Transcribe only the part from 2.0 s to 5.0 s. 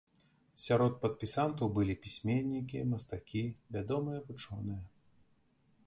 пісьменнікі, мастакі, вядомыя вучоныя.